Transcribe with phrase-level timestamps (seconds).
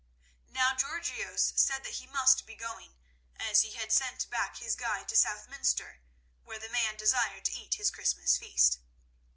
[0.47, 2.95] Now Georgios said that he must be going,
[3.35, 6.01] as he had sent back his guide to Southminster,
[6.43, 8.79] where the man desired to eat his Christmas feast.